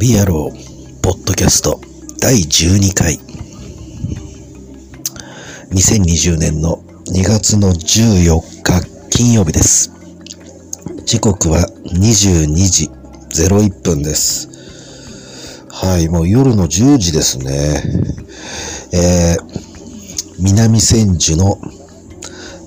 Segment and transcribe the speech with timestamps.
[0.00, 0.50] 旅野郎、
[1.02, 1.78] ポッドキャスト
[2.22, 3.18] 第12回。
[5.72, 6.78] 2020年の
[7.12, 9.92] 2月の14日金曜日です。
[11.04, 12.88] 時刻は22時
[13.44, 14.48] 01分です。
[15.68, 17.82] はい、もう夜の10時ですね。
[18.94, 21.58] えー、南千住の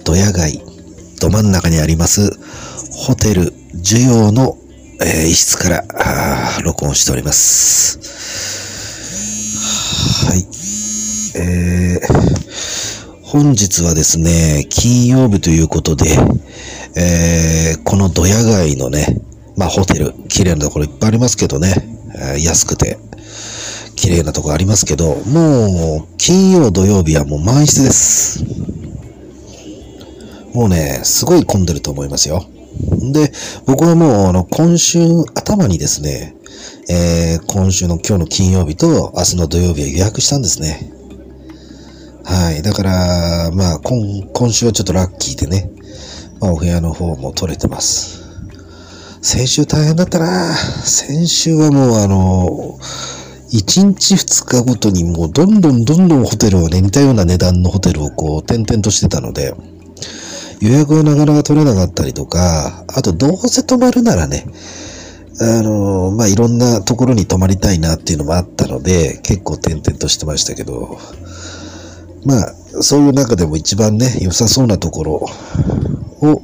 [0.05, 0.61] ドヤ街、
[1.19, 2.29] ど真ん中にあります、
[2.91, 4.59] ホテル、需要の、
[5.05, 5.83] えー一室から、
[6.63, 7.99] 録音しております。
[10.25, 10.47] はい。
[11.35, 16.05] えー、本日はですね、金曜日ということで、
[16.95, 19.19] えー、このドヤ街のね、
[19.57, 21.73] まあホテル、綺麗なところいっぱいありますけどね、
[22.15, 22.97] えー安くて、
[23.97, 28.41] 綺麗なところありますけど、もう、金曜、土曜日はもう満室です。
[30.53, 32.45] もうね、すごい混んでると思いますよ。
[33.11, 33.31] で、
[33.65, 34.99] 僕はもう、あの、今週
[35.35, 36.35] 頭にですね、
[36.89, 40.91] えー、今週の今日の金曜日と明日の土曜日は予約したんですね。
[42.25, 42.61] はい。
[42.61, 45.69] だから、まあ、今、今週はちょっとラッキーでね、
[46.39, 48.23] まあ、お部屋の方も取れてます。
[49.21, 52.77] 先週大変だったな先週はもうあの、
[53.53, 59.53] 1日2日ごとにもうどんどんどんどんホテルをね、似たような値段のホテルをこう、転々としてたので、
[60.61, 64.45] 予約がなかなか取れなかったりとか、あとどうせ泊まるならね、
[65.41, 70.97] あの、まあ、いろんなところに泊まりたいなっていうのもあったので、結構転々としてましたけど、
[72.25, 75.11] まあ、そういう中でも一番ね、良さそうなところ
[76.21, 76.41] を、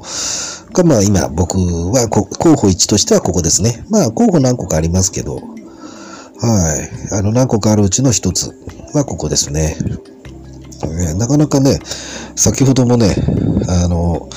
[0.74, 2.24] が、まあ今僕は候
[2.56, 3.84] 補1としてはここですね。
[3.90, 5.42] まあ候補何個かありますけど、は
[7.12, 7.16] い。
[7.16, 8.54] あの何個かあるうちの一つ
[8.94, 9.76] はここですね。
[10.84, 11.80] えなかなかね、
[12.36, 13.16] 先ほどもね、
[13.68, 14.30] あの、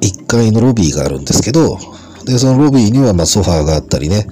[0.00, 1.78] 1階のロビーがあるんですけど、
[2.24, 4.26] で、そのロビーにはまあソファーがあったりね、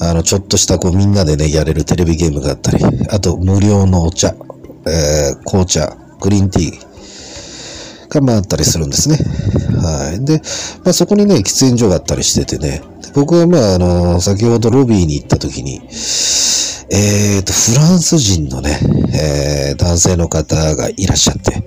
[0.00, 4.34] あの、ちょっとしたこうみんなでね、やれるテレビゲームがあったり、あと無料のお茶、
[4.86, 9.18] えー紅茶、グリーンティーがまああったりするんですね。
[9.80, 10.24] はい。
[10.24, 10.40] で、
[10.84, 12.82] まあそこにね、喫煙所があったりしててね、
[13.14, 15.82] 僕はまああの、先ほどロビーに行った時に、
[16.90, 18.78] えーと、フランス人のね、
[19.12, 21.66] えー男性の方がいらっしゃって、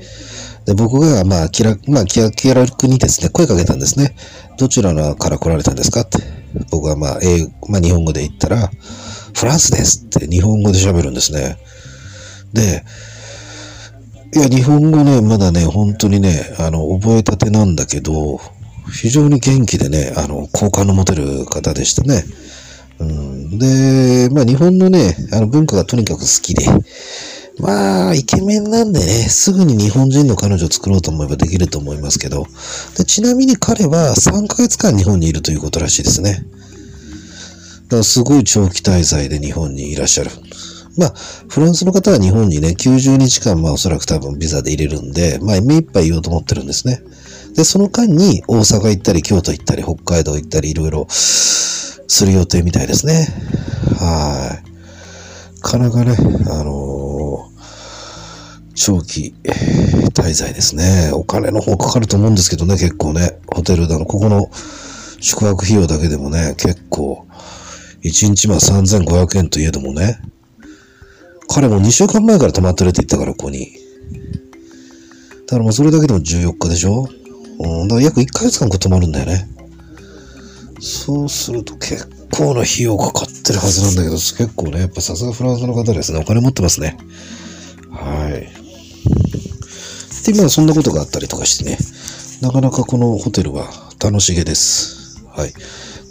[0.65, 4.15] で、僕が、まあ、気楽、まあ、気気楽にですね、声かけたんですね。
[4.57, 6.19] どちらのから来られたんですかって。
[6.71, 8.69] 僕は、まあ、英、まあ、日本語で言ったら、
[9.33, 11.57] フランスですって日本語で喋るんですね。
[12.53, 12.83] で、
[14.35, 18.39] いや、日本語ね、まだね、本当にね、あの、覚えたてなんだけど、
[18.91, 22.23] 非常に元気でね、あの、好感の持てる方でしたね。
[22.99, 26.65] うん、で、まあ、日本のね、あの、文化がとにかく好きで、
[27.59, 32.45] まあ、イケメンなんでね、すぐに日本人の彼女を作ろうと思えばできると思いますけど、
[32.97, 36.45] でちなみに彼は3ヶ月間日本にいるということらしいですね。
[37.85, 40.31] だからすごい長期滞在で日本にいらっしゃる。
[40.97, 41.13] まあ、
[41.49, 47.01] フランスの方は日本にね、90日間、まあおそらく多分ビザで入れるんで、まあ目いっぱい言おうと思ってるんですね。
[47.55, 51.07] で、その間に大阪行ったり、京都行ったり、北海道行ったり、いろいろ
[52.09, 53.27] する予定みたいですね。
[53.97, 54.61] は
[55.57, 55.61] い。
[55.61, 56.15] かなかね、
[56.49, 56.89] あのー
[58.81, 61.11] 長期滞在ですね。
[61.13, 63.37] お金の方かかると思うんですけどね、結構ね。
[63.53, 64.49] ホテルだの、ここの
[65.19, 67.27] 宿泊費用だけでもね、結構、
[68.03, 70.21] 1日まあ3500円といえどもね。
[71.49, 73.67] 彼も2週間前から泊まってるって言ったから、ここに。
[75.41, 77.09] だからもうそれだけでも14日でしょ
[77.59, 79.45] うん、だから約1ヶ月間ここ泊まるんだよね。
[80.79, 86.19] そうすると結構な費用かかってるはずなんだけど、結構ね、やっぱさすがフランスの方ですね。
[86.19, 86.97] お金持ってますね。
[87.91, 88.49] はい。
[90.25, 91.77] で、まあそんなことがあったりとかしてね、
[92.41, 93.67] なかなかこのホテルは
[94.01, 95.25] 楽しげです。
[95.27, 95.53] はい。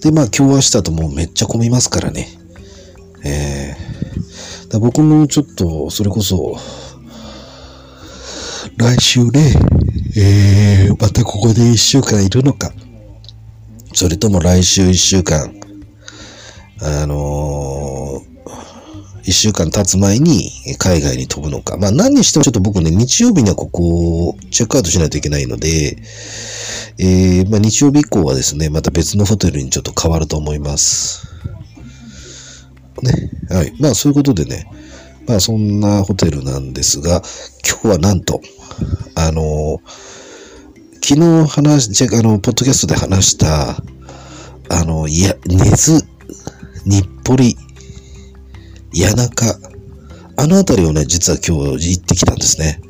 [0.02, 2.28] で、まあ今日明日ともうめっちゃ混みますからね。
[3.24, 6.56] えー、だ僕もちょっと、それこそ、
[8.76, 9.54] 来週ね、
[10.16, 12.72] えー、またここで一週間いるのか、
[13.98, 15.52] それとも来週一週間、
[16.80, 18.28] あのー
[19.24, 21.76] 一週間経つ前に海外に飛ぶのか。
[21.76, 25.98] まあ何にしてもちょっと僕ね、日曜日にはここをチェックアウトしないといけないので、
[26.98, 31.26] えー、まあ日曜日以降はですね、また別のホテルにちょっと変わると思います。
[33.02, 33.32] ね。
[33.50, 33.74] はい。
[33.80, 34.70] まあそういうことでね、
[35.26, 37.20] まあそんなホテルなんですが、
[37.68, 38.40] 今日はなんと、
[39.16, 40.27] あのー
[41.08, 43.82] 昨日話し、あの、ポッドキャストで話した、
[44.68, 46.06] あの、いや、根津、
[46.84, 47.56] 日暮里、
[48.92, 49.58] 谷中、
[50.36, 52.82] あの辺りをね、実は今日行ってきたんですね。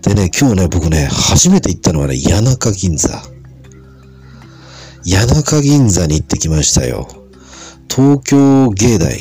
[0.00, 3.10] でね、今日ね、僕ね、初めて行ったのはね、谷中銀座。
[5.04, 7.08] 谷中銀座に行ってきましたよ。
[7.94, 9.18] 東京芸大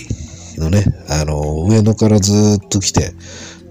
[0.60, 2.32] のね、あの、上野からず
[2.64, 3.14] っと来て、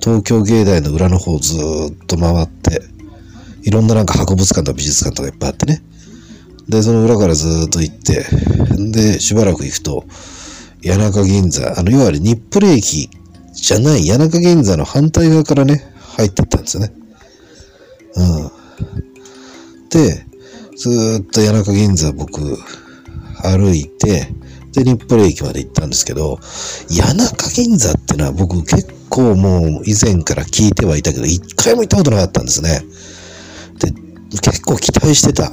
[0.05, 2.98] 東京芸大の裏の方ずっと回って、
[3.69, 5.83] いろんななんか博物館とか美術館とかいっぱいあってね。
[6.71, 8.25] で、その裏からずっと行って、
[8.79, 10.05] で、しばらく行くと、
[10.83, 13.11] 谷中銀座、あの、いわゆる日暮里駅
[13.53, 15.85] じゃない谷中銀座の反対側からね、
[16.17, 16.93] 入ってったんですよね。
[18.17, 18.51] うん。
[19.91, 20.25] で、
[20.79, 22.41] ずっと谷中銀座僕、
[23.43, 24.33] 歩いて、
[24.73, 26.39] で、日暮里駅まで行ったんですけど、
[26.89, 32.83] 谷中銀座ってのは僕結構もう以前から聞いてはいたけど、一回も行ったことなかったんですね。
[34.31, 35.45] 結構期待してた。
[35.45, 35.51] や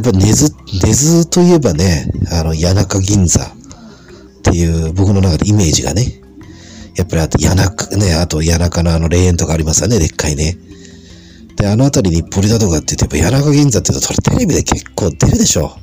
[0.00, 0.54] っぱ根津、
[0.84, 3.46] 根津といえばね、あの、谷中銀座っ
[4.42, 6.20] ていう僕の中でイメージがね、
[6.96, 10.56] やっぱりあと谷中、ね、あと谷中のあの霊園とかありますよね、でっかいね。
[11.56, 15.76] で、あの辺りにポリだとかって言って、やっぱ谷中銀座って言うと、それテレビで結構出るでしょ。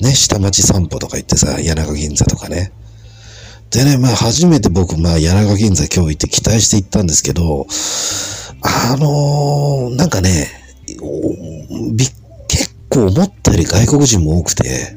[0.00, 2.72] ね、下町散歩とか言ってさ、谷中銀座とかね。
[3.70, 7.66] でね、まあ初めて僕、まあ谷中銀座今日行って期待して行ったんですけど、
[8.62, 10.48] あのーなんかね、
[11.00, 11.32] お
[11.94, 12.06] び
[12.48, 14.96] 結構思ったより外国人も多くて、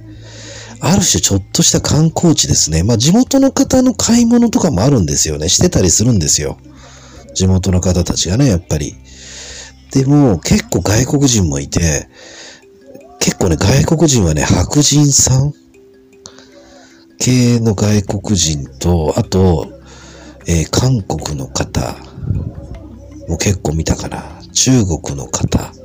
[0.81, 2.83] ある種ちょっとした観光地ですね。
[2.83, 5.49] まあ地元の方の買い物とかもあるんですよね。
[5.49, 6.57] してたりするんですよ。
[7.33, 8.95] 地元の方たちがね、やっぱり。
[9.91, 12.07] でも結構外国人もいて、
[13.19, 15.53] 結構ね、外国人はね、白人さん
[17.17, 19.67] 系の外国人と、あと、
[20.47, 21.95] えー韓国の方
[23.27, 24.23] も結構見たかな。
[24.53, 25.78] 中国の方。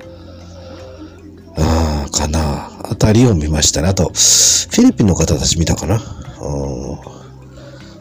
[2.14, 2.70] かな。
[2.82, 3.88] あたりを見ましたね。
[3.88, 5.96] あと、フィリピンの方たち見たかな。
[5.96, 7.14] うん。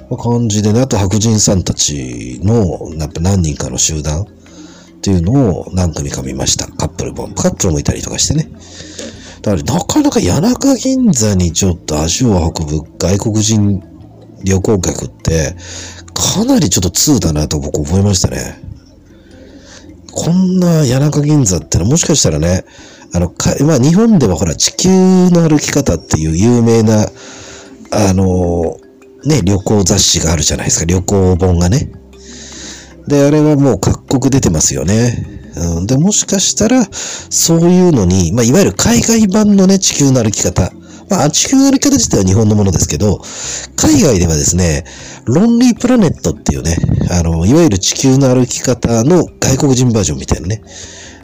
[0.09, 4.25] ま感じでね、あと白人さんたちの、やっぱ何人かの集団っ
[5.01, 6.67] ていうのを何組か見ました。
[6.67, 8.49] カップルも、カップルもいたりとかしてね。
[9.41, 13.83] だから、なかなか谷中銀座にちょっと足を運ぶ外国人
[14.43, 15.55] 旅行客って、
[16.13, 18.61] かなりちょっと通だなと僕思いましたね。
[20.11, 22.65] こんな谷中銀座ってのはもしかしたらね、
[23.13, 27.07] あの、か、まあ日本ではほら地球の歩き方っていう有名な、
[27.91, 28.77] あの、
[29.25, 30.85] ね、旅行雑誌があるじゃないですか。
[30.85, 31.91] 旅行本がね。
[33.07, 35.41] で、あれはもう各国出てますよね。
[35.55, 40.71] うん、で、もしかしたら、そういうのに、まあ、いわゆる海外版のね、地球の歩き方。
[41.09, 43.21] まあ、地球の歩き方自体は日本のものですけど、
[43.75, 44.85] 海外ではですね、
[45.25, 46.77] ロンリープラネットっていうね、
[47.11, 50.63] あの、いわゆる地球の歩き方の外国人バージョンみたいなね。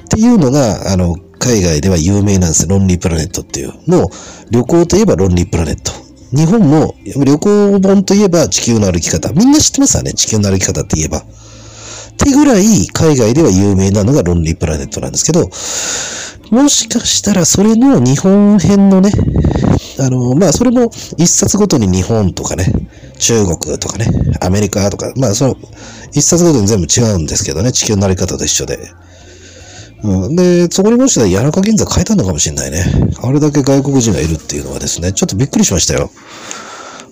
[0.09, 2.69] っていうのが、あの、海外では有名なんですよ。
[2.69, 3.73] ロンリープラネットっていう。
[3.85, 4.09] もう、
[4.49, 5.91] 旅行といえばロンリープラネット。
[6.31, 9.31] 日本も旅行本といえば地球の歩き方。
[9.33, 10.13] みんな知ってますよね？
[10.13, 11.19] 地球の歩き方って言えば。
[11.19, 11.21] っ
[12.17, 15.49] てぐらい海外では有名なのがロンリープラネットなんですけど、
[16.51, 19.11] もしかしたらそれの日本編のね、
[19.99, 22.65] あの、まあそれも一冊ごとに日本とかね、
[23.17, 24.07] 中国とかね、
[24.41, 25.55] アメリカとか、まあその
[26.11, 28.77] 一冊ごとに全部違うんですけどね、地球の歩き方と一緒で。
[30.03, 32.85] うん、で、そこにもしかしたら谷中銀座変えたのかもしれないね。
[33.21, 36.09] あれだけ外国人がいるっていうのはですね、ちょっとびっくりしましたよ。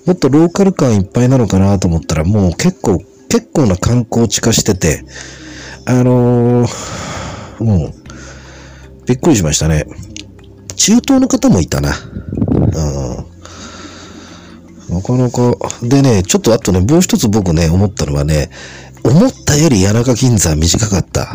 [0.06, 3.00] もっとローカル感いっぱいなのかなと思ったら、もう結構、
[3.30, 5.04] 結構な観光地化してて、
[5.86, 7.94] あのー、もう、
[9.06, 9.86] びっくりしましたね。
[10.78, 11.94] 中東の方もいたな。
[12.52, 13.28] うん。
[14.96, 18.50] なかなか、でね、ちょっとあとね、もう一つ僕ね、思ったのはね、
[19.04, 21.34] 思ったより谷中銀座短かった。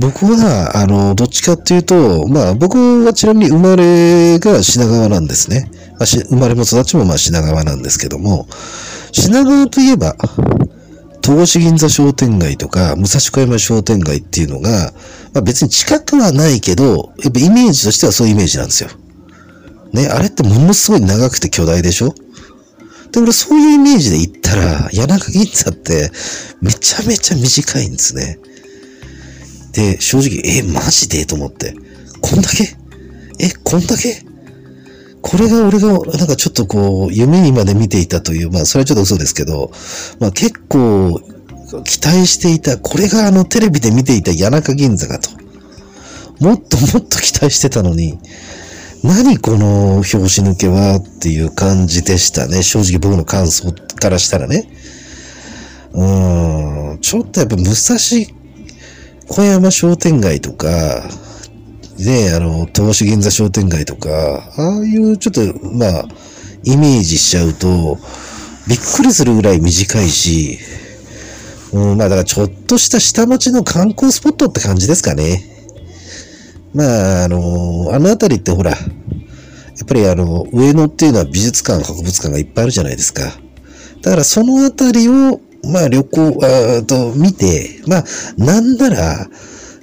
[0.00, 5.70] 僕は、あの、どっちかっていうと、まあ、僕はちなみに生まれが品川なんですね。
[5.98, 8.48] まあ、生まれも育ちもまあ品川なんですけども、
[9.12, 10.16] 品川といえば、
[11.22, 14.94] 東市銀座商店街とか、武蔵小山商店街っていうのが、
[15.34, 18.88] まあ、別に近くはないけど、やっぱイメージとしてはそういうイメージなんですよ。
[19.92, 22.14] ね、あれってものすごい長くて巨大でしょ？
[23.12, 26.10] で、俺そういうイメージで言ったら、谷中銀座って
[26.62, 28.38] めちゃめちゃ短いんですね。
[29.72, 31.26] で、正直、え、マジで？
[31.26, 31.74] と思って。
[32.20, 32.76] こんだけ？
[33.38, 34.22] え、こんだけ？
[35.22, 39.70] これが俺が、なんかちょっとこう、夢にまで見ていたという、まあ、それはちょっと嘘ですけど、
[40.18, 41.20] まあ結構、
[41.84, 45.30] 期待していた、これがあのテレビで見ていた谷中銀座かと。
[46.40, 48.18] もっともっと期待してたのに、
[49.04, 52.62] 何この表紙抜けはっていう感じでしたね。
[52.62, 54.68] 正直僕の感想からしたらね。
[55.92, 57.98] うん、ちょっとやっぱ武蔵
[59.32, 61.08] 小山商店街とか、
[61.98, 64.10] ね、あの、東市銀座商店街とか、
[64.56, 66.08] ああいうちょっと、まあ、
[66.64, 67.96] イメージしちゃうと、
[68.66, 70.58] びっくりするぐらい短いし、
[71.72, 75.44] うん、まあだからちょっとした下町の観光スポットって感じですかね。
[76.74, 83.30] まあ、あの、あの辺りってほら、やっぱりあの、上野っていうのは美術館、博物館がいっぱいあるじゃないですか。
[84.02, 88.04] だからそのあたりを、まあ旅行、あと見て、まあ、
[88.38, 89.28] なんなら、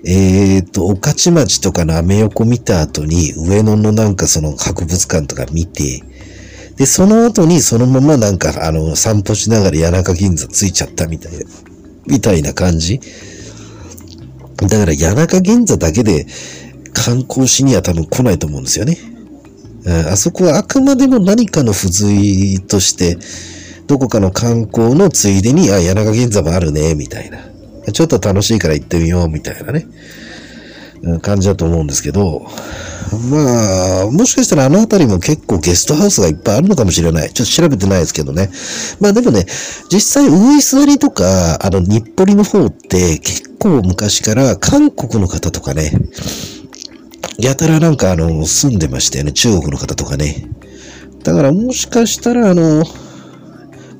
[0.03, 6.03] えっ、ー、と、御徒町とかのアメ横見た後に、上野のなんかその博物館とか見て、
[6.77, 11.39] で、その後にそのままなんか、あの、散歩しながら谷中銀座着いちゃったみたいな、
[12.05, 13.00] みたいな感じ。
[14.57, 16.25] だから谷中銀座だけで
[16.93, 18.98] 観光しには多分来ないと思うんですよね。
[20.12, 23.17] あそこはあくまでも何かの付随として、
[23.88, 27.39] どこかの観光のついでに、あ、谷中銀座もあるね、みたいな。
[27.91, 29.88] ちょっと楽しいから行ってみよう、みたいなね、
[31.22, 32.46] 感じだと思うんですけど、
[33.32, 37.32] まあ、もしかしたらあの辺りも結構ゲストハウスがいっぱいあるのかもしれない。
[37.32, 38.50] ちょっと調べてないですけどね。
[39.00, 39.46] まあでもね、
[39.89, 45.94] 実際、ウイス割とか、あの、日暮里の方って結構昔から韓国の方とかね、
[47.39, 49.32] やたらなんかあの、住んでましたよね。
[49.32, 50.50] 中国の方とかね。
[51.24, 52.84] だからもしかしたらあの、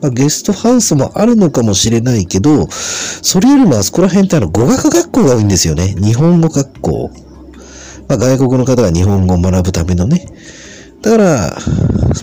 [0.02, 5.96] まあ、ゲストハウスもあるのかもしれないけど、それよりもあそこら辺ってあの語学学校が多いんですよね。
[5.98, 7.12] 日本語学校。
[8.08, 10.28] まあ、外国の方が日本語を学ぶためのね。
[11.02, 11.58] だから、ま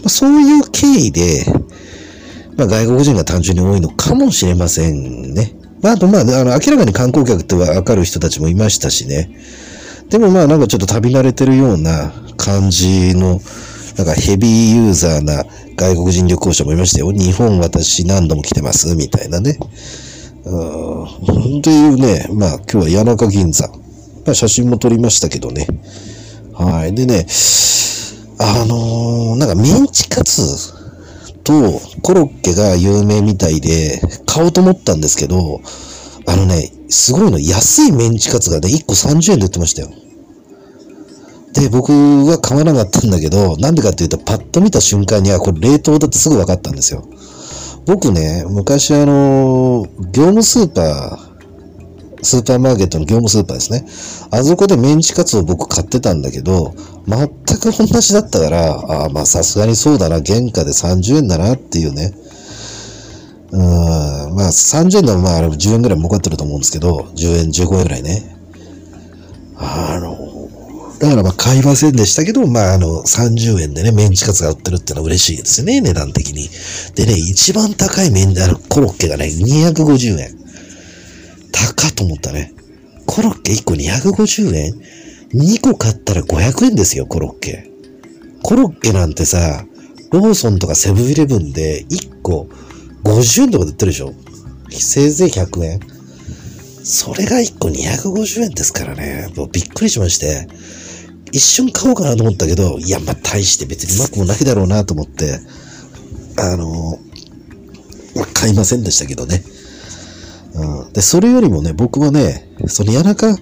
[0.07, 1.45] あ、そういう経緯で、
[2.57, 5.55] まあ、外国人が単純に多いのかもしれませんね。
[5.83, 9.37] まあ、あと、まあ、あの、明らかに観光客ってわかる人たちもいましたしね。
[10.09, 13.41] でもまあ、なんかちょっと旅慣れてるような感じの、
[13.97, 15.45] なんかヘビーユーザーな
[15.77, 17.13] 外国人旅行者もいましたよ。
[17.13, 19.59] 日本私何度も来てます、みたいなね。
[20.45, 21.59] うん。
[21.59, 23.69] っていうね、まあ今日は谷中銀座。
[23.69, 25.67] まあ写真も撮りましたけどね。
[26.53, 26.95] はい。
[26.95, 27.27] でね、
[28.39, 30.75] あのー、なんかメンチカツ
[31.45, 35.61] とコロッケが有名みたいで買おうと思ったんですけど、
[36.27, 39.91] あのね、すごいの、安いメンチカツがね、1個30円で売ってましたよ。
[41.55, 47.07] で、僕は買わなかったんだけど、なんでかっていうと、パッと見た瞬間には、これ冷凍だってすぐ分かったんですよ。
[47.87, 53.87] 僕ね、昔あの、業務スーパー、スーパーマーケットの業務スーパーですね。
[54.31, 56.75] あそこでメンチカツを僕買ってたんだけど、
[57.07, 62.15] 全く同じだったから、ああ、まあさすがにそうだな、原価で30円だなっていうね。
[63.53, 68.35] うん、まあ30円でもまあ10円ぐらい儲かってると思うんですけど、10円、15円ぐらいね。
[69.57, 70.14] あの、
[71.05, 76.49] だからまあ買いませんでしたけど、まああの30円でね、メンチカツが売ってるってのは嬉しいですね、値段的に。
[76.95, 80.39] でね、一番高いメンあのコロッケがね、250円。
[81.53, 82.55] 高と思ったね。
[83.05, 84.73] コロッケ1個250円
[85.35, 87.71] ?2 個買ったら500円ですよ、コロッケ。
[88.43, 89.67] コロッケなんてさ、
[90.11, 92.49] ローソンとかセブンイレブンで1個
[93.05, 94.15] 50円とかで売ってるでしょ？
[94.71, 95.81] せいぜい100円。
[96.83, 99.31] それが1個250円ですからね。
[99.37, 100.49] もうびっくりしまして。
[101.35, 105.41] 一瞬買おうかなと思ったけど、いや、まあ、大して別にうまくもないだろうなと思って、
[106.39, 106.97] あの、
[108.15, 109.43] まあ、買いませんでしたけどね。
[110.55, 110.93] うん。
[110.93, 113.35] で、それよりもね、僕はね、その谷中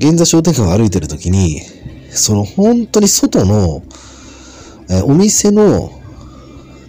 [0.00, 1.60] 銀座商店街を歩いてる時に、
[2.10, 3.84] その本当に外の、
[4.90, 5.92] えお店の、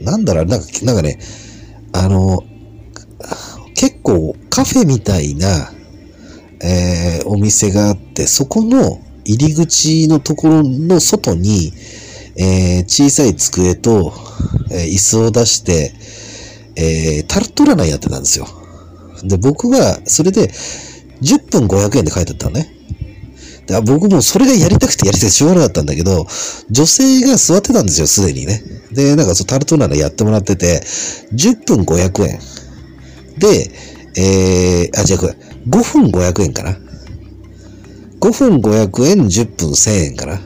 [0.02, 1.20] なんだろう、なんか、なんかね、
[1.94, 2.44] あの、
[3.76, 5.72] 結構カフェみたいな、
[6.64, 11.74] えー、お店があって、そこの入り口のところの外に、
[12.38, 14.14] えー、小さい机と、
[14.72, 15.94] えー、椅子を出して、
[16.76, 18.48] えー、タルト占いやってたんですよ。
[19.24, 20.50] で、僕が、それで、
[21.22, 22.72] 10分500円で書いてあったのね。
[23.68, 26.28] で僕もそれがやりたくてやりたくてしょうがなかったんだけど、
[26.70, 28.62] 女性が座ってたんですよ、すでにね。
[28.92, 30.82] で、なんかそうタルト占いやってもらってて、
[31.34, 32.40] 10分500円。
[33.40, 33.72] で、
[34.18, 35.36] えー、あ、じゃあこれ、
[35.68, 36.78] 5分500円かな。
[38.26, 40.40] 5分500円、10分1000円かな。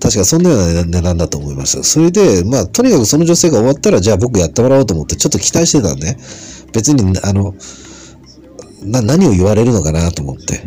[0.00, 1.82] 確かそんなような値段だと思います。
[1.82, 6.16] それで、まあ、とにかくその女性が終わったら、じゃあ僕やってもらおうと思って、ちょっと期待してたんで、
[6.72, 7.54] 別に、あの、
[8.84, 10.62] な、何を言われるのかなと思って。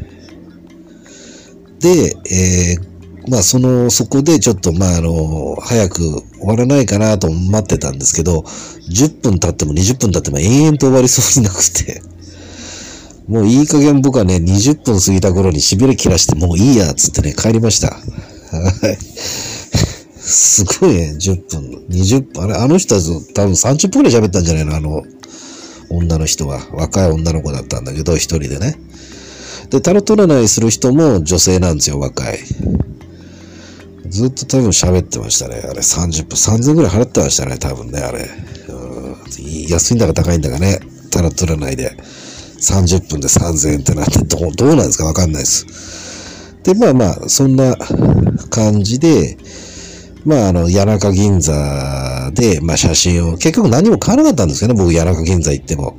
[1.79, 12.03] で、えー、まあ、その、そこでちょっと、まあ、あの、早く終わらないかなと待ってたんですけど、10分経っても20分経っても延々と終わりそうになくて、
[13.29, 17.89] もういい加減僕はね、20分過ぎた頃に痺れ切らして、もういいや、つってね、帰りました。
[17.89, 18.01] は
[18.91, 18.97] い。
[20.19, 22.43] すごいね、10分、20分。
[22.43, 23.01] あれ、あの人は
[23.35, 24.75] 多分30分くらい喋ったんじゃないの？
[24.75, 25.03] あの、
[25.91, 26.59] 女の人は。
[26.71, 28.79] 若い女の子だったんだけど、一人でね。
[29.69, 32.39] で、タロト占いする人も女性なんですよ、若い。
[34.07, 35.61] ずっと多分喋ってましたね。
[35.63, 38.27] あれ、30分、3000ぐらい払ってましたね、多分ね、あれ。
[38.69, 40.79] うん安いんだか高いんだかね、
[41.11, 41.95] タロット占いで。
[42.61, 45.05] 30分で3000円ってなってどう、どうなんですか？
[45.05, 46.55] わかんないです。
[46.63, 47.75] で、まあまあ、そんな
[48.49, 49.37] 感じで、
[50.25, 55.97] まあ、あの、谷中銀座で、まあ、写真を、結局何も買わなかったんですけどね、僕、谷中銀座行っても。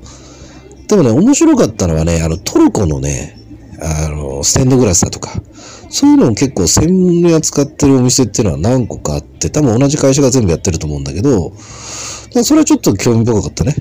[0.89, 3.39] でもね、面白かったのはね、あの、トルコのね、
[3.81, 5.41] あの、ステンドグラスだとか、
[5.89, 13.75] そういうのを結構専門に扱ってるお店っていうのは何個かあって、多分同じ会社が全部やってると思うんだけど、それはちょっと興味深かったね。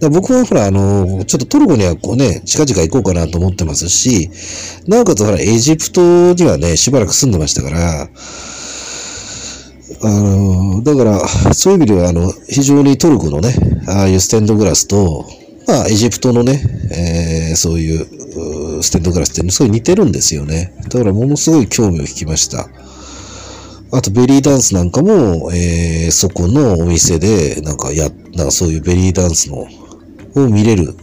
[0.00, 4.30] 僕はほら、あの、ちょっとトルコにはこうね、近々行こうかなと思ってますし、
[4.86, 8.08] なおかつほら、エジプトにはね、しばらく住んでましたから、
[10.00, 13.54] あの、だから、そういう意味では、あの、非常にトルコのね、
[13.88, 15.26] ああいうステンドグラスと、
[15.66, 20.72] まあ、エジプトのね、えー、そういうステンドグラスってすごい似てるんですよね。
[20.88, 22.68] だからものすごい興味を引きました。
[23.90, 29.66] あとベリーダンスなんかも、えー、そこのお店で、なんかや、なんかそういうベリーダンスの、
[30.44, 30.94] を見れる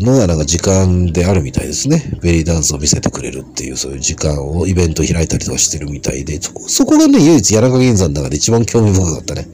[0.00, 2.02] のがなんか時間であるみたいですね。
[2.22, 9.48] ベリーダンスを見せてくれるっていうそういう時間をイベント開いたりとかしてるみたいで、そこそこがね、唯一谷中銀山の中で一番興味深かったね。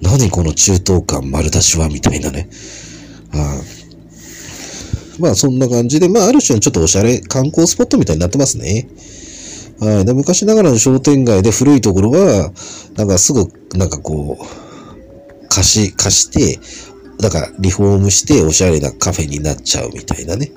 [0.00, 2.48] 何この中東感丸出しはみたいなね。
[3.34, 3.60] あ
[5.20, 8.88] まあそんな感じで、まあある種のちょっとおしゃれ観光スポットみたいになってますね。
[9.78, 10.04] はい。
[10.04, 12.52] で、昔ながらの商店街で古いところは、
[12.96, 13.46] なんかすぐ、
[13.76, 16.60] なんかこう、貸し、貸して、
[17.22, 20.50] だからリフォームしておしゃれなカフェになっちゃうみたいなね、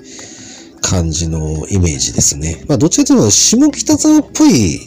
[0.82, 2.64] 感じのイメージですね。
[2.68, 4.80] まあどっちかというと下北沢っぽい、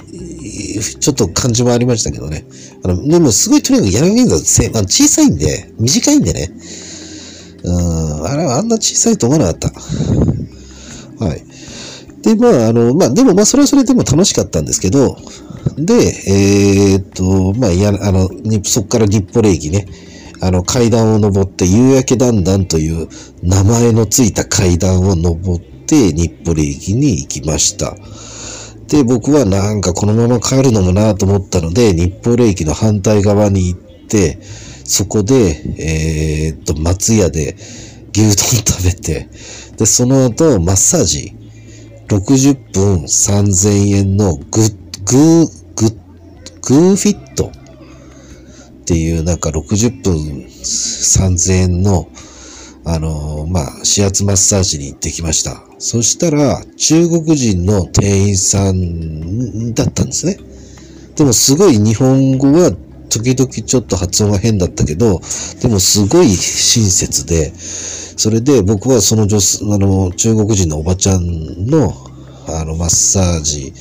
[0.99, 2.45] ちょっと感じもありましたけどね。
[2.83, 6.51] あの、でもすごいとにかく柳銀座あの小さいんで、短いんでね。
[7.63, 9.71] うん、あれはあんな小さいと思わなかっ
[11.19, 11.25] た。
[11.25, 11.43] はい。
[12.21, 15.17] で、まあ、あの、まあ、でも、まあ、それはそれでも楽しかったんですけど、
[15.77, 15.93] で、
[16.27, 18.29] えー、っと、まあ、いや、あの、
[18.63, 19.87] そこから日暮里駅ね、
[20.41, 23.07] あの階段を登って夕焼け段々という
[23.43, 27.95] 名前のついた階段を登って日暮里駅に行きました。
[28.87, 34.39] で、僕はなんかこのまま帰るのもなと思ったので、日暮里駅の反対側に行って、
[34.83, 35.35] そこで、
[35.77, 37.55] えー、っと、松屋で
[38.13, 39.29] 牛丼食べて、
[39.77, 41.35] で、その後、マッサージ、
[42.07, 45.97] 60分3000円のグッ、グー、グッ、
[46.63, 47.51] グーフィット
[48.89, 52.09] っていうなんか60分3000円の
[52.85, 55.61] あのー、まあ、指圧マッサージに行ってきました。
[55.77, 60.39] そしたら、中国人の店員さんだったんですね。
[61.15, 62.71] でもすごい日本語は
[63.09, 65.19] 時々ちょっと発音が変だったけど、
[65.61, 71.93] でもすごい親切で、それで僕はその女あの、中国人のおばちゃんの、
[72.47, 73.71] あの、マッサージ、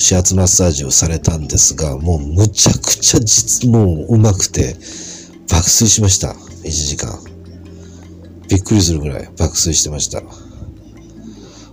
[0.00, 4.76] 指圧マッサージをされたんですが、もうむちゃくちゃ実、もう上手くて、
[5.50, 6.28] 爆睡しました。
[6.64, 7.18] 1時間。
[8.48, 10.22] びっくりするぐらい爆睡してました。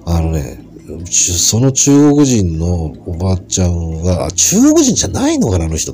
[0.05, 0.59] あのね、
[1.01, 5.93] その中国人のおばあちゃんは、中国人じゃないのかな、あの人。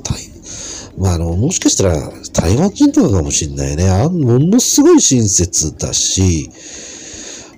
[0.96, 3.88] まあ、あの、もしかしたら台湾人とかかもしんないね。
[3.88, 6.50] あものすごい親切だし、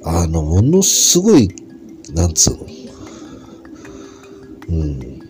[0.04, 1.48] あの、ものすごい、
[2.12, 2.66] なんつうの、
[4.70, 5.20] うん。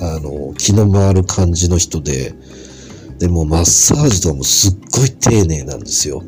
[0.00, 2.34] あの、気の回る感じの人で、
[3.18, 6.22] でもマッサージとかもすっごい丁寧なんですよ。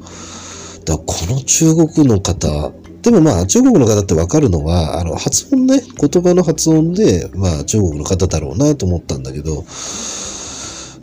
[0.85, 9.65] だからこの中国の方、でもまあ中国の方ってわかるのは、あの発音ね、言葉の発音で、まあ中国の方だろうなと思ったんだけど、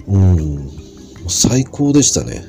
[0.07, 0.69] うん、
[1.27, 2.43] 最高でしたね。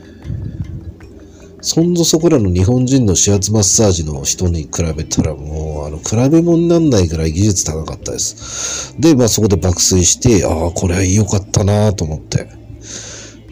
[1.63, 8.94] そんぞそこらの日本人の指圧マッサージの人に比べたらもう、の、比べ物になんないぐらい技術高かったです。
[8.98, 12.48] で、まあそこで爆睡して、ああ、これは良かったなと思って。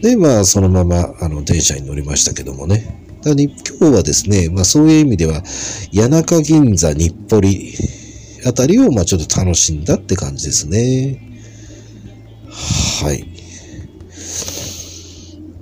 [0.01, 3.05] で、まあそのまま、あの、電車に乗りましたけどもね。
[3.21, 5.43] だ今日はですね、まあそういう意味では、
[5.93, 11.19] 谷中銀座日暮里あたりを、まあちょっと楽しんだって感じですね。
[13.03, 13.25] はい。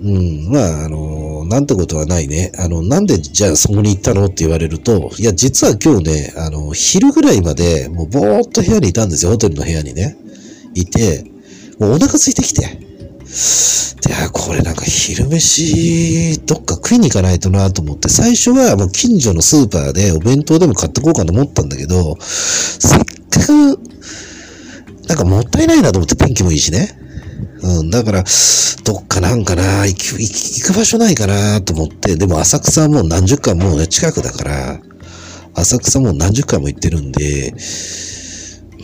[0.00, 1.17] うん、まあ、あの、
[1.48, 2.52] なんてことはないね。
[2.58, 10.16] あの、なんでじゃあそこに行ったのって言われると、いや、実は今日ね、あの、昼ぐらいまで、もうぼーっと部屋にいたんですよ、ホテルの部屋にね。
[10.74, 11.24] いて、
[11.78, 12.60] もうお腹空いてきて。
[12.62, 23.06] で、これなんか昼飯、どっか食いに行かないとなと思って、最初はもう近所のスーパーでお弁当でも買ってこうかと思ったんだけど、せっか
[23.46, 23.80] く、
[25.08, 27.07] なんかもったいないなと思って天気もいいしね。
[27.62, 28.24] うん、だから、
[28.84, 34.80] どっかなんかな、行く、行く場所ないかなと思って、でも浅草はもう何十回もうね、近くだから、
[35.54, 37.54] 浅草もう何十回も行ってるんで、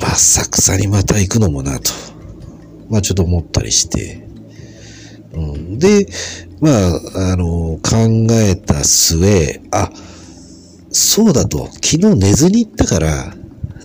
[0.01, 1.93] まあ、浅草にまた行くのもなと、
[2.91, 4.27] まあちょっと思ったりして、
[5.35, 6.07] うん、で、
[6.61, 9.91] まあ、あの、考えた末、あ、
[10.91, 13.35] そうだと、昨日寝ずに行ったから、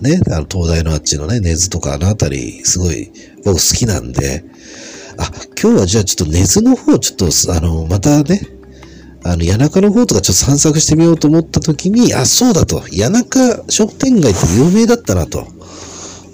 [0.00, 3.12] ね、あの、東大のあっちのね、根津とかあのあたり、すごい、
[3.44, 4.44] 僕好きなんで、
[5.20, 5.30] あ、
[5.60, 8.40] 今日はじゃあちょっと根津の方、ちょっと、あの、またね、
[9.22, 12.80] あの、谷中の方とかちょっと散策してみようと思った時に、あ、そうだと。
[12.80, 15.46] 谷中商店街って有名だったなと。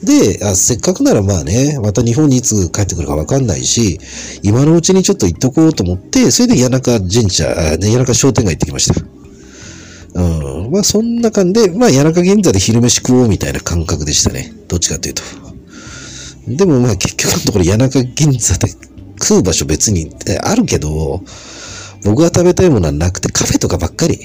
[0.05, 3.99] であ、せっかくならまあね、また日本にいつ帰ってくるかわかんないし、
[4.43, 9.01] 今のうちにちょっと行っとこうと思って、それで谷中神社、ね、谷中商店街行ってきました。
[10.15, 10.71] うん。
[10.71, 14.53] まあそんな感じで、まあ谷中銀座で昼飯食おうみたいな感覚でしたね。
[14.69, 15.46] どっちかというと。
[16.47, 18.69] でもまあ結局のところ谷中銀座で
[19.21, 20.11] 食う場所別に
[20.43, 21.21] あるけど、
[22.05, 24.19] 僕が食べたいものはなくてカフェとかばっかり。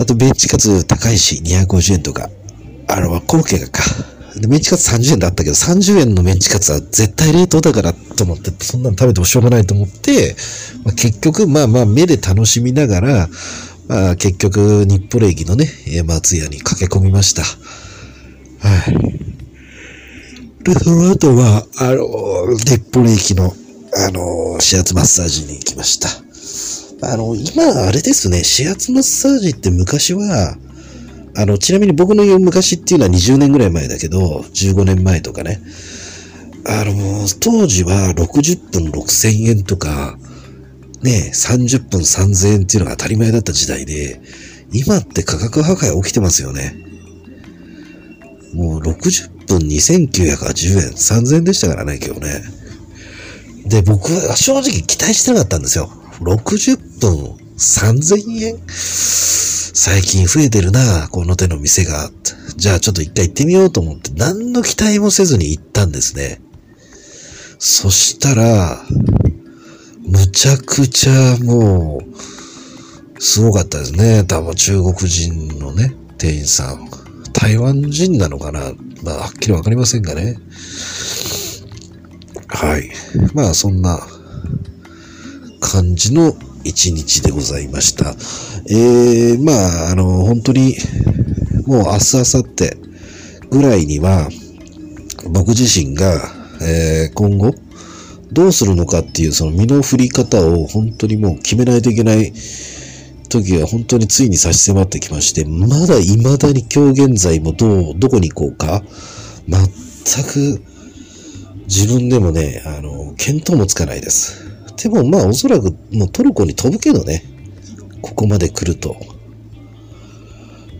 [0.00, 2.30] あとベンチカツ高いし250円とか。
[2.86, 3.82] あの、コロッケがか。
[4.36, 10.36] で、メンチカツ30円だったけど、30円のメンチカツは絶対冷凍だからと思って、そんなの食べてもしょうがないと思って、
[10.84, 13.28] まあ、結局、まあまあ目で楽しみながら、
[13.88, 15.66] まあ結局、日暮里駅のね、
[16.06, 17.42] 松屋に駆け込みました。
[17.42, 19.17] はい。
[20.64, 23.52] で、その後は、あの、日暮里駅の、
[23.94, 26.08] あの、指圧マッサージに行きました。
[27.12, 30.56] あの、今、あれですね、指圧マッサージって昔は、
[31.36, 35.60] あの、ちなみに僕の言う昔っていうのは20年ぐらい前だけど、15年前とかね。
[36.66, 40.18] あの、当時は60分6000円とか、
[41.02, 44.20] ね、30分3000円っていうのが当たり前だった時代で、
[44.72, 46.87] 今って価格破壊起きてますよね。
[48.54, 52.42] もう60分2980円、3000円でしたからね、今日ね。
[53.66, 55.90] で、僕は正直期待してなかったんですよ。
[56.20, 58.58] 60分3000円？
[58.68, 62.10] 最近増えてるな、この手の店が。
[62.56, 66.40] じゃあちょっと一回行ってみようと思って、何の期待もせずに行ったんですね。
[67.58, 68.82] そしたら、
[70.02, 74.24] むちゃくちゃもう、すごかったですね。
[74.24, 76.88] 多分中国人のね、店員さん。
[77.40, 78.72] 台湾人なのかな
[79.04, 80.36] まあ、はっきりわかりませんがね。
[82.48, 82.90] はい。
[83.32, 84.00] まあ、そんな
[85.60, 86.32] 感じの
[86.64, 88.10] 一日でございました。
[88.68, 90.76] えー、まあ、あの、本当に、
[91.66, 92.70] もう明日、明後日
[93.50, 94.28] ぐらいには、
[95.30, 96.20] 僕自身が、
[96.60, 97.54] えー、今後、
[98.32, 102.32] どうするのかっていうその身の振り方を本当にもう決めないといけない
[103.28, 108.82] 時が本当についに差し迫ってきまして、まだ未だに今日現在もどう、どこに行こうか、
[109.46, 110.62] 全く
[111.66, 114.48] 自分でもね、あの、見当もつかないです。
[114.82, 117.22] でもまあおそらくもうトルコに飛ぶけどね。
[118.00, 118.96] ここまで来ると。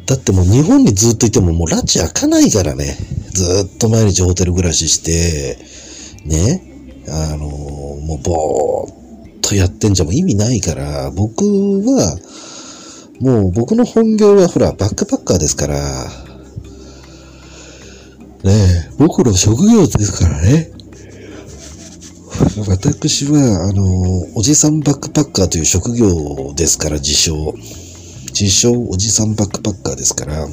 [0.07, 2.97] だってもう日本にずっといてももう拉致開かないからね。
[3.33, 5.59] ずっと毎日ホテル暮らしして、
[6.25, 6.63] ね。
[7.09, 8.98] あの、もうぼーっ
[9.49, 12.19] とやってんじゃもう意味ないから、僕は、
[13.21, 15.77] もう僕の本業はほら、バックパッカーですから、
[18.45, 20.71] ねえ僕の職業ですからね。
[22.69, 27.55] 私は、あの、おじさんバックパッカーという職業ですから、自称。
[28.39, 30.47] 自称おじさんバックパッカーですから。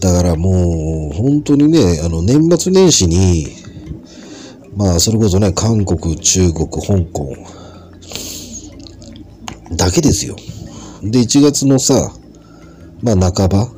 [0.00, 3.59] だからもう、本当にね、あの、年末年始に、
[4.76, 7.34] まあ、それこそね、韓国、中国、香港、
[9.76, 10.36] だけですよ。
[11.02, 12.12] で、1月のさ、
[13.02, 13.68] まあ、半ば、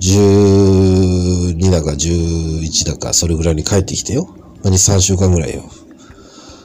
[0.00, 4.34] 12だか11だか、それぐらいに帰ってきてよ。
[4.62, 5.62] まあ、2、3週間ぐらいよ。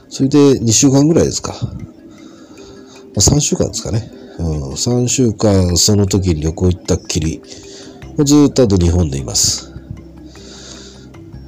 [0.09, 1.53] それで2週間ぐらいですか。
[1.53, 1.69] ま
[3.17, 4.11] あ、3週間ですかね。
[4.39, 7.41] うん、3週間その時に旅行行ったっきり、
[8.23, 9.73] ずっとあと日本でいます。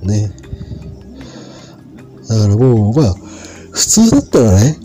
[0.04, 0.32] ね。
[2.30, 3.16] だからもう、まあ、
[3.72, 4.78] 普通だったらね、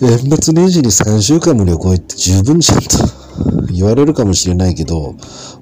[0.00, 2.86] 年末年始に3週間も旅行行って十分ちゃんと
[3.72, 5.14] 言われるかもしれないけど、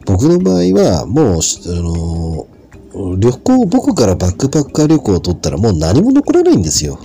[0.06, 2.46] 僕の場合はもう、あの
[3.18, 6.98] 旅行、僕からバックパッカー旅行を取ったらもう何も残らないんですよ。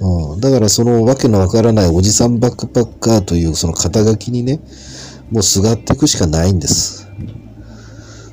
[0.00, 4.60] うん、だからそのわけのわからないおじさんバックパッカーというその肩書きにね、
[5.30, 7.06] もうすがっていくしかないんです。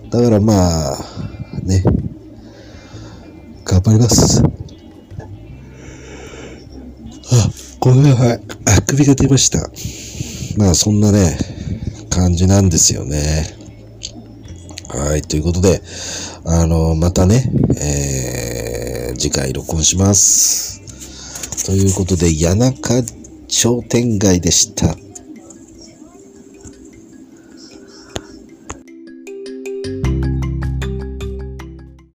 [0.10, 0.97] だからまあ、
[1.63, 1.84] ね、
[3.85, 4.41] 張ります。
[4.41, 4.47] あ、
[7.79, 8.41] ごめんなさい。
[8.65, 9.69] あくびが出ました。
[10.57, 11.37] まあそんなね、
[12.09, 13.45] 感じなんですよね。
[14.89, 15.83] はい、ということで、
[16.45, 20.81] あの、またね、えー、次回録音します。
[21.67, 23.03] ということで、谷中
[23.47, 24.95] 商店街でした。